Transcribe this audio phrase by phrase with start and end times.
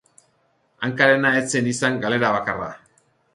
[0.87, 2.73] Hankarena ez zen izan galera bakarra.